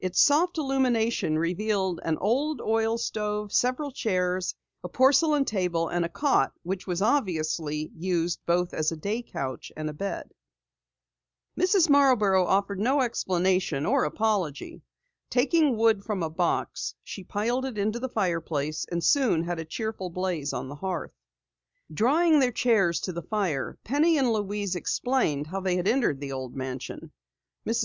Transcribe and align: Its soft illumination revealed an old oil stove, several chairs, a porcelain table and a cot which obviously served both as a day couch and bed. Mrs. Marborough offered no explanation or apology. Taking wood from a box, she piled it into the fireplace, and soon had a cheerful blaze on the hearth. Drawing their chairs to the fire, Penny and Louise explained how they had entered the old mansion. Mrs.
Its 0.00 0.20
soft 0.20 0.58
illumination 0.58 1.38
revealed 1.38 2.00
an 2.02 2.18
old 2.18 2.60
oil 2.60 2.98
stove, 2.98 3.52
several 3.52 3.92
chairs, 3.92 4.56
a 4.82 4.88
porcelain 4.88 5.44
table 5.44 5.86
and 5.88 6.04
a 6.04 6.08
cot 6.08 6.52
which 6.64 6.88
obviously 7.00 7.88
served 7.96 8.44
both 8.44 8.74
as 8.74 8.90
a 8.90 8.96
day 8.96 9.22
couch 9.22 9.70
and 9.76 9.96
bed. 9.96 10.34
Mrs. 11.56 11.88
Marborough 11.88 12.44
offered 12.44 12.80
no 12.80 13.02
explanation 13.02 13.86
or 13.86 14.02
apology. 14.02 14.82
Taking 15.30 15.76
wood 15.76 16.02
from 16.02 16.24
a 16.24 16.28
box, 16.30 16.96
she 17.04 17.22
piled 17.22 17.64
it 17.64 17.78
into 17.78 18.00
the 18.00 18.08
fireplace, 18.08 18.84
and 18.90 19.04
soon 19.04 19.44
had 19.44 19.60
a 19.60 19.64
cheerful 19.64 20.10
blaze 20.10 20.52
on 20.52 20.68
the 20.68 20.74
hearth. 20.74 21.12
Drawing 21.94 22.40
their 22.40 22.50
chairs 22.50 22.98
to 23.02 23.12
the 23.12 23.22
fire, 23.22 23.78
Penny 23.84 24.18
and 24.18 24.32
Louise 24.32 24.74
explained 24.74 25.46
how 25.46 25.60
they 25.60 25.76
had 25.76 25.86
entered 25.86 26.18
the 26.20 26.32
old 26.32 26.56
mansion. 26.56 27.12
Mrs. 27.64 27.76